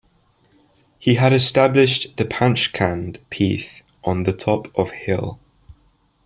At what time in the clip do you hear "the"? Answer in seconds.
2.17-2.25, 4.23-4.33